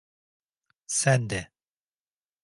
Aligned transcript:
Sen 0.99 1.29
de. 1.29 1.41